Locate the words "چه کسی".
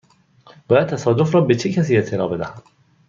1.55-1.97